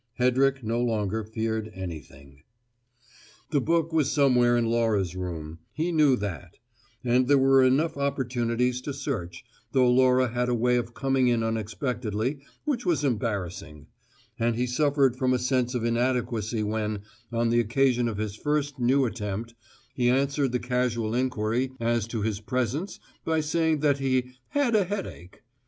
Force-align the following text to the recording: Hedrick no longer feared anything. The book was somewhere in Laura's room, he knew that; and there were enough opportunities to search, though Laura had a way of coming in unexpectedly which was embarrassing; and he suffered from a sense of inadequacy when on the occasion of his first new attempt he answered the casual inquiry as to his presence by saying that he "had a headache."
Hedrick 0.17 0.63
no 0.63 0.81
longer 0.81 1.23
feared 1.23 1.69
anything. 1.75 2.41
The 3.51 3.61
book 3.61 3.93
was 3.93 4.11
somewhere 4.11 4.57
in 4.57 4.65
Laura's 4.65 5.15
room, 5.15 5.59
he 5.73 5.91
knew 5.91 6.15
that; 6.15 6.57
and 7.03 7.27
there 7.27 7.37
were 7.37 7.61
enough 7.63 7.97
opportunities 7.97 8.81
to 8.81 8.95
search, 8.95 9.45
though 9.73 9.87
Laura 9.91 10.29
had 10.29 10.49
a 10.49 10.55
way 10.55 10.75
of 10.77 10.95
coming 10.95 11.27
in 11.27 11.43
unexpectedly 11.43 12.39
which 12.65 12.83
was 12.83 13.03
embarrassing; 13.03 13.85
and 14.39 14.55
he 14.55 14.65
suffered 14.65 15.17
from 15.17 15.33
a 15.33 15.37
sense 15.37 15.75
of 15.75 15.85
inadequacy 15.85 16.63
when 16.63 17.03
on 17.31 17.51
the 17.51 17.59
occasion 17.59 18.07
of 18.07 18.17
his 18.17 18.35
first 18.35 18.79
new 18.79 19.05
attempt 19.05 19.53
he 19.93 20.09
answered 20.09 20.51
the 20.51 20.57
casual 20.57 21.13
inquiry 21.13 21.73
as 21.79 22.07
to 22.07 22.23
his 22.23 22.39
presence 22.39 22.99
by 23.23 23.39
saying 23.39 23.81
that 23.81 23.99
he 23.99 24.31
"had 24.47 24.75
a 24.75 24.85
headache." 24.85 25.43